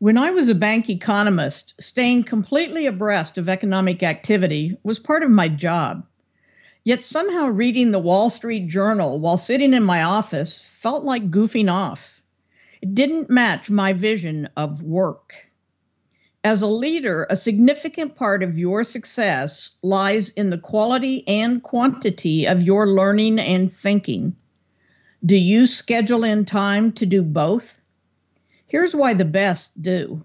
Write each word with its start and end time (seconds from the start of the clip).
When 0.00 0.16
I 0.16 0.30
was 0.30 0.48
a 0.48 0.54
bank 0.54 0.88
economist, 0.88 1.74
staying 1.80 2.22
completely 2.22 2.86
abreast 2.86 3.36
of 3.36 3.48
economic 3.48 4.04
activity 4.04 4.76
was 4.84 5.00
part 5.00 5.24
of 5.24 5.30
my 5.30 5.48
job. 5.48 6.06
Yet 6.84 7.04
somehow 7.04 7.48
reading 7.48 7.90
the 7.90 7.98
Wall 7.98 8.30
Street 8.30 8.68
Journal 8.68 9.18
while 9.18 9.36
sitting 9.36 9.74
in 9.74 9.82
my 9.82 10.04
office 10.04 10.64
felt 10.64 11.02
like 11.02 11.32
goofing 11.32 11.68
off. 11.68 12.22
It 12.80 12.94
didn't 12.94 13.28
match 13.28 13.70
my 13.70 13.92
vision 13.92 14.48
of 14.56 14.84
work. 14.84 15.34
As 16.44 16.62
a 16.62 16.68
leader, 16.68 17.26
a 17.28 17.36
significant 17.36 18.14
part 18.14 18.44
of 18.44 18.56
your 18.56 18.84
success 18.84 19.70
lies 19.82 20.28
in 20.28 20.50
the 20.50 20.58
quality 20.58 21.26
and 21.26 21.60
quantity 21.60 22.46
of 22.46 22.62
your 22.62 22.86
learning 22.86 23.40
and 23.40 23.70
thinking. 23.70 24.36
Do 25.26 25.36
you 25.36 25.66
schedule 25.66 26.22
in 26.22 26.44
time 26.44 26.92
to 26.92 27.04
do 27.04 27.20
both? 27.22 27.80
Here's 28.68 28.94
why 28.94 29.14
the 29.14 29.24
best 29.24 29.80
do. 29.80 30.22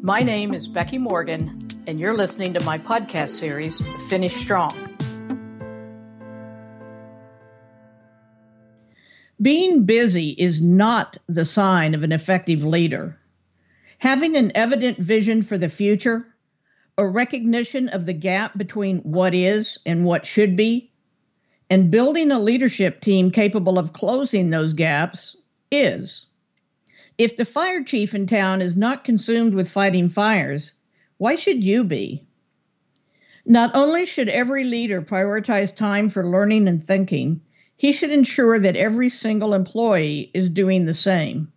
My 0.00 0.20
name 0.20 0.54
is 0.54 0.66
Becky 0.66 0.96
Morgan, 0.96 1.68
and 1.86 2.00
you're 2.00 2.16
listening 2.16 2.54
to 2.54 2.64
my 2.64 2.78
podcast 2.78 3.28
series, 3.28 3.82
Finish 4.08 4.34
Strong. 4.34 4.96
Being 9.42 9.84
busy 9.84 10.30
is 10.30 10.62
not 10.62 11.18
the 11.28 11.44
sign 11.44 11.94
of 11.94 12.02
an 12.02 12.12
effective 12.12 12.64
leader. 12.64 13.18
Having 13.98 14.38
an 14.38 14.50
evident 14.54 14.96
vision 14.96 15.42
for 15.42 15.58
the 15.58 15.68
future, 15.68 16.26
a 16.96 17.06
recognition 17.06 17.90
of 17.90 18.06
the 18.06 18.14
gap 18.14 18.56
between 18.56 19.00
what 19.00 19.34
is 19.34 19.78
and 19.84 20.06
what 20.06 20.24
should 20.24 20.56
be, 20.56 20.90
and 21.68 21.90
building 21.90 22.30
a 22.30 22.38
leadership 22.38 23.02
team 23.02 23.30
capable 23.30 23.78
of 23.78 23.92
closing 23.92 24.48
those 24.48 24.72
gaps 24.72 25.36
is. 25.70 26.24
If 27.18 27.36
the 27.36 27.44
fire 27.44 27.84
chief 27.84 28.14
in 28.14 28.26
town 28.26 28.62
is 28.62 28.76
not 28.76 29.04
consumed 29.04 29.54
with 29.54 29.70
fighting 29.70 30.08
fires, 30.08 30.74
why 31.18 31.34
should 31.34 31.64
you 31.64 31.84
be? 31.84 32.26
Not 33.44 33.74
only 33.74 34.06
should 34.06 34.28
every 34.28 34.64
leader 34.64 35.02
prioritize 35.02 35.74
time 35.74 36.08
for 36.08 36.28
learning 36.28 36.68
and 36.68 36.82
thinking, 36.82 37.40
he 37.76 37.92
should 37.92 38.10
ensure 38.12 38.58
that 38.58 38.76
every 38.76 39.08
single 39.08 39.52
employee 39.52 40.30
is 40.32 40.48
doing 40.48 40.86
the 40.86 40.94
same. 40.94 41.52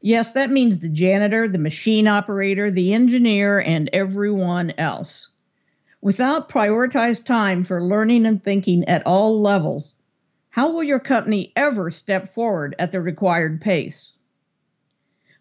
Yes, 0.00 0.32
that 0.32 0.50
means 0.50 0.80
the 0.80 0.88
janitor, 0.88 1.48
the 1.48 1.58
machine 1.58 2.06
operator, 2.06 2.70
the 2.70 2.92
engineer, 2.92 3.58
and 3.60 3.88
everyone 3.92 4.72
else. 4.76 5.30
Without 6.02 6.48
prioritized 6.48 7.24
time 7.24 7.64
for 7.64 7.82
learning 7.82 8.26
and 8.26 8.42
thinking 8.42 8.84
at 8.84 9.06
all 9.06 9.40
levels, 9.40 9.96
how 10.50 10.70
will 10.70 10.82
your 10.82 11.00
company 11.00 11.52
ever 11.56 11.90
step 11.90 12.34
forward 12.34 12.76
at 12.78 12.92
the 12.92 13.00
required 13.00 13.60
pace? 13.60 14.12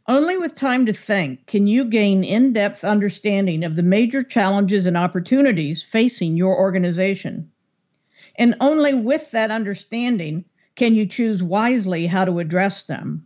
Only 0.07 0.37
with 0.37 0.53
time 0.53 0.85
to 0.85 0.93
think 0.93 1.47
can 1.47 1.65
you 1.65 1.85
gain 1.85 2.23
in 2.23 2.53
depth 2.53 2.83
understanding 2.83 3.63
of 3.63 3.75
the 3.75 3.81
major 3.81 4.21
challenges 4.21 4.85
and 4.85 4.95
opportunities 4.95 5.81
facing 5.81 6.37
your 6.37 6.55
organization. 6.59 7.49
And 8.35 8.53
only 8.61 8.93
with 8.93 9.31
that 9.31 9.49
understanding 9.49 10.45
can 10.75 10.93
you 10.93 11.07
choose 11.07 11.41
wisely 11.41 12.05
how 12.05 12.23
to 12.25 12.37
address 12.37 12.83
them. 12.83 13.25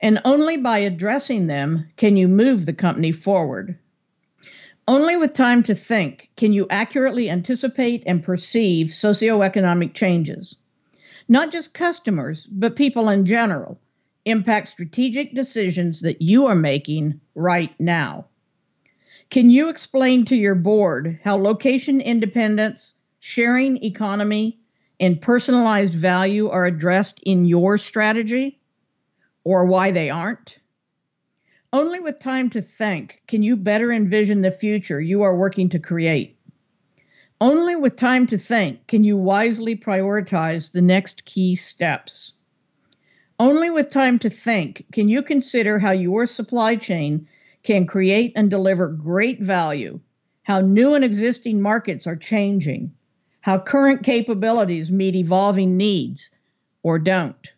And 0.00 0.20
only 0.24 0.56
by 0.56 0.78
addressing 0.78 1.46
them 1.46 1.86
can 1.96 2.16
you 2.16 2.26
move 2.26 2.66
the 2.66 2.72
company 2.72 3.12
forward. 3.12 3.78
Only 4.88 5.16
with 5.16 5.32
time 5.32 5.62
to 5.62 5.76
think 5.76 6.28
can 6.36 6.52
you 6.52 6.66
accurately 6.70 7.30
anticipate 7.30 8.02
and 8.04 8.20
perceive 8.20 8.88
socioeconomic 8.88 9.94
changes. 9.94 10.56
Not 11.28 11.52
just 11.52 11.72
customers, 11.72 12.48
but 12.50 12.74
people 12.74 13.08
in 13.08 13.26
general 13.26 13.78
impact 14.24 14.68
strategic 14.68 15.34
decisions 15.34 16.00
that 16.00 16.22
you 16.22 16.46
are 16.46 16.54
making 16.54 17.20
right 17.34 17.74
now. 17.78 18.26
Can 19.30 19.50
you 19.50 19.68
explain 19.68 20.24
to 20.26 20.36
your 20.36 20.54
board 20.54 21.18
how 21.24 21.36
location 21.36 22.00
independence, 22.00 22.94
sharing 23.20 23.82
economy, 23.82 24.60
and 25.00 25.20
personalized 25.20 25.94
value 25.94 26.48
are 26.50 26.66
addressed 26.66 27.20
in 27.24 27.44
your 27.44 27.78
strategy 27.78 28.60
or 29.42 29.64
why 29.64 29.90
they 29.90 30.10
aren't? 30.10 30.58
Only 31.72 31.98
with 31.98 32.20
time 32.20 32.50
to 32.50 32.62
think 32.62 33.22
can 33.26 33.42
you 33.42 33.56
better 33.56 33.90
envision 33.90 34.42
the 34.42 34.52
future 34.52 35.00
you 35.00 35.22
are 35.22 35.36
working 35.36 35.70
to 35.70 35.80
create. 35.80 36.38
Only 37.40 37.74
with 37.74 37.96
time 37.96 38.28
to 38.28 38.38
think 38.38 38.86
can 38.86 39.02
you 39.02 39.16
wisely 39.16 39.74
prioritize 39.74 40.70
the 40.70 40.82
next 40.82 41.24
key 41.24 41.56
steps. 41.56 42.33
Only 43.38 43.68
with 43.68 43.90
time 43.90 44.20
to 44.20 44.30
think 44.30 44.86
can 44.92 45.08
you 45.08 45.22
consider 45.22 45.78
how 45.80 45.90
your 45.90 46.24
supply 46.24 46.76
chain 46.76 47.26
can 47.64 47.86
create 47.86 48.32
and 48.36 48.48
deliver 48.48 48.86
great 48.88 49.40
value, 49.40 49.98
how 50.44 50.60
new 50.60 50.94
and 50.94 51.04
existing 51.04 51.60
markets 51.60 52.06
are 52.06 52.16
changing, 52.16 52.92
how 53.40 53.58
current 53.58 54.04
capabilities 54.04 54.92
meet 54.92 55.16
evolving 55.16 55.76
needs 55.76 56.30
or 56.82 56.98
don't. 56.98 57.50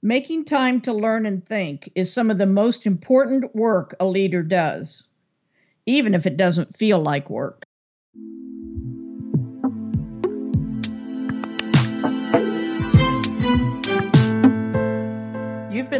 Making 0.00 0.44
time 0.44 0.80
to 0.82 0.92
learn 0.92 1.26
and 1.26 1.44
think 1.44 1.90
is 1.94 2.12
some 2.12 2.30
of 2.30 2.38
the 2.38 2.46
most 2.46 2.86
important 2.86 3.54
work 3.56 3.96
a 3.98 4.06
leader 4.06 4.42
does, 4.42 5.02
even 5.86 6.14
if 6.14 6.26
it 6.26 6.36
doesn't 6.36 6.76
feel 6.76 7.00
like 7.00 7.28
work. 7.30 7.64